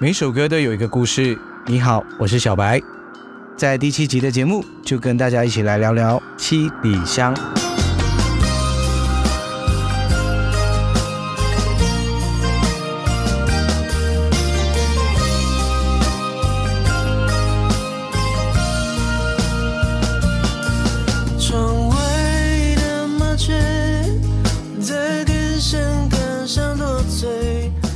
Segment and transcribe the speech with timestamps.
[0.00, 1.38] 每首歌都有一个故事。
[1.66, 2.82] 你好，我是小白，
[3.56, 7.32] 在第七集的节目就跟大家一起来聊聊七里香。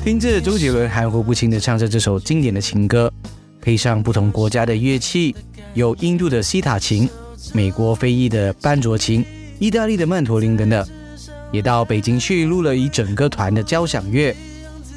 [0.08, 3.12] 听着周杰伦含糊不清地唱着这首经典的情歌，
[3.60, 5.36] 配上不同国家的乐器，
[5.74, 7.06] 有印度的西塔琴、
[7.52, 9.22] 美国非裔的班卓琴、
[9.58, 10.88] 意大利的曼陀林等等，
[11.52, 14.34] 也到北京去录了一整个团的交响乐。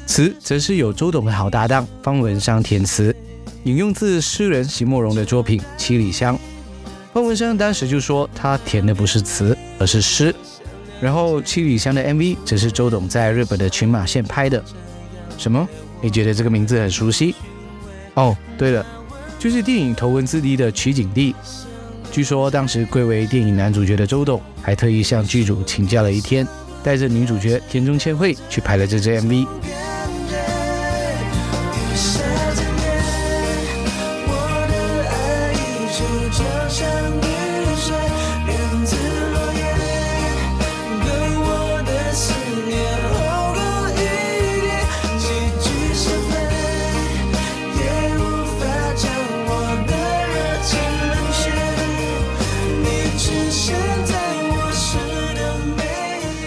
[0.06, 3.14] 词则是有周董的好搭档方文山填词，
[3.64, 6.34] 引用自诗人席慕容的作品《七里香》。
[7.12, 10.34] 方文山当时就说他填的不是词，而是诗。
[11.02, 14.64] 然后《七里香》的 MV 则是周董在日本的群马县拍的。
[15.38, 15.68] 什么？
[16.00, 17.34] 你觉得这个名字很熟悉？
[18.14, 18.84] 哦，对了，
[19.38, 21.34] 就是电影《头文字 D》的取景地。
[22.10, 26.46] 据说当时贵为电影男主角的周董，还特意向剧组请假了一天，
[26.82, 29.46] 带着女主角田中千惠去拍了这支 MV。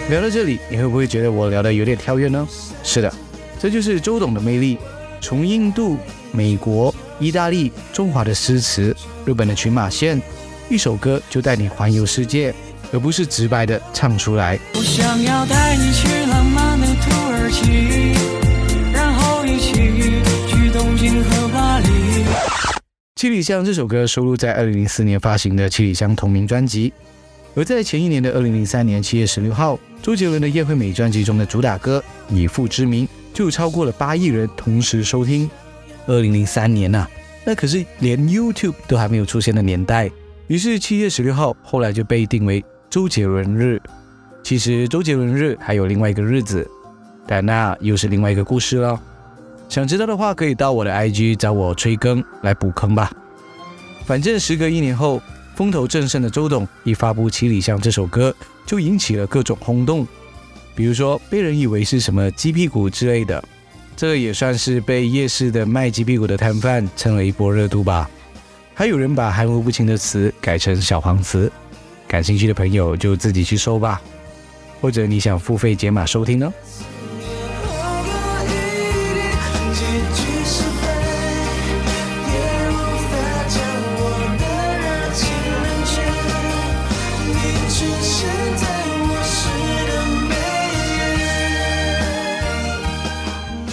[0.08, 2.46] 聊到这里，你会不会觉得我聊的有点跳跃呢？
[2.84, 3.12] 是的，
[3.58, 4.78] 这就是周董的魅力。
[5.20, 5.98] 从印度、
[6.30, 10.22] 美国、意大利、中华的诗词，日本的群马县，
[10.68, 12.54] 一首歌就带你环游世界，
[12.92, 14.56] 而不是直白的唱出来。
[14.74, 18.12] 我想要带你去浪漫的土耳其，
[18.92, 19.72] 然后一起
[20.46, 22.24] 去东京和巴黎。
[23.16, 26.92] 七里香这首歌收录在二零零四年发行的《七里香》同名专辑。
[27.56, 35.50] 而在前一年的二零零三年七月十六号，周杰伦的《叶惠美》专辑中的主打歌《以父之名》就超过了八亿人同时收听。
[36.06, 37.08] 二零零三年呐、
[37.46, 40.10] 那可是连 YouTube 都还没有出现的年代。
[40.48, 43.80] 于是七月十六号后来就被定为周杰伦日。
[44.42, 46.68] 其实周杰伦日还有另外一个日子，
[47.26, 49.00] 但那又是另外一个故事了。
[49.66, 53.10] 想知道的话，可以到我的 IG 找我催更来补坑吧。
[54.04, 55.22] 反正时隔一年后。
[55.56, 58.32] 风头正盛的周董一发布《七里香》这首歌，
[58.66, 60.06] 就引起了各种轰动。
[60.74, 63.42] 比如说，被人以为是什么鸡屁股之类的，
[63.96, 68.10] 这也算是被夜市的卖鸡屁股的摊贩蹭了一波热度吧。
[68.74, 71.50] 还有人把含糊不清的词改成小黄词，
[72.06, 73.98] 感兴趣的朋友就自己去搜吧，
[74.82, 76.52] 或者你想付费解码收听呢？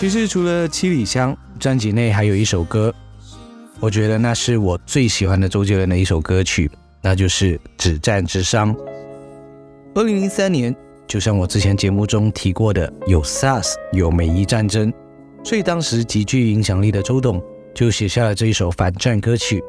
[0.04, 2.94] 其实除了《七里香》，专辑内还有一首歌，
[3.80, 6.70] 我觉得那是我最喜欢的周杰伦的一首歌曲，
[7.02, 8.76] 那就是《止战之殇》。
[9.96, 10.76] 二零零三年，
[11.08, 14.92] 就像我之前节目中提过的，有 SARS，有美伊战争，
[15.42, 17.42] 所以当时极具影响力的周董
[17.74, 19.64] 就写下了这一首反战歌曲。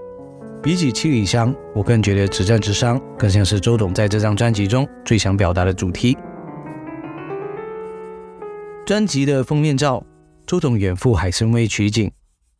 [0.60, 6.18] 比起《七里香》，我更觉得《止战之殇》更像是周董在这张专辑中最想表达的主题。
[8.84, 10.04] 专辑的封面照。
[10.46, 12.10] 周董远赴海参崴取景，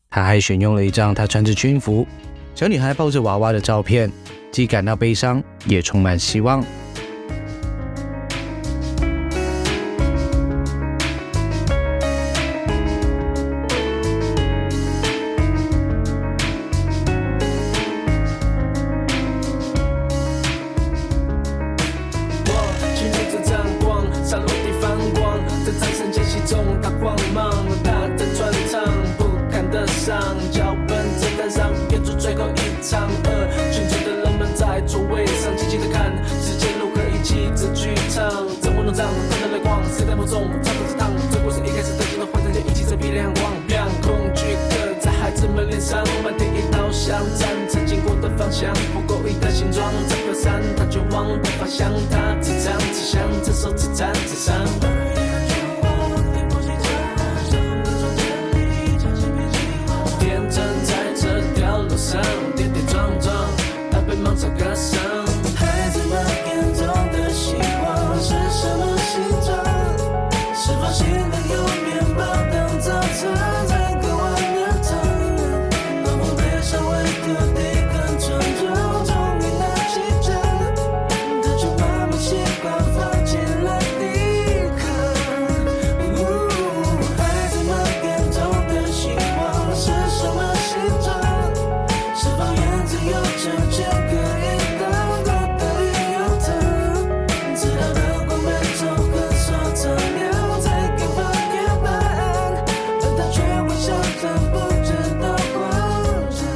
[0.08, 2.06] 他还选用了一张他穿着军服、
[2.54, 4.10] 小女孩抱着娃娃的照片，
[4.50, 6.64] 既感到悲伤，也充满希望。
[30.04, 30.20] 上
[30.52, 33.48] 脚本在台上演出最后一场，二。
[33.72, 36.12] 全场的人们在座位上静静的看，
[36.44, 38.28] 时间如何一去这剧场。
[38.60, 41.08] 灯光亮，他的泪光在梦中，不知当。
[41.32, 42.84] 这故事一开始诞生的幻想一起？
[42.84, 43.88] 在鼻梁上。
[44.04, 53.24] 恐惧刻在孩子们脸上，漫天一刀下，斩曾经过的方向，不过一个形状在飘散，他绝望的方向，他自唱自响，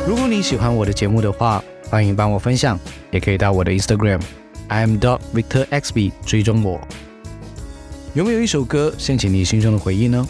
[0.09, 4.19] 如果你喜欢我的节目的话，欢迎帮我分享，也可以到我的 Instagram
[4.69, 6.81] I am dot Victor XB 追踪我。
[8.15, 10.27] 有没有一首歌掀起你心中的回忆呢？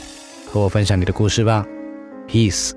[0.51, 1.65] 和我分享你的故事吧。
[2.29, 2.73] Peace。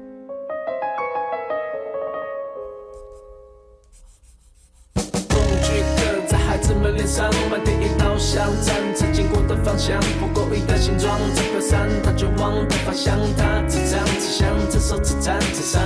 [9.77, 15.81] 向，不够一个形状，这颗山它绝望的方向，它自弹自响，这首自弹自唱。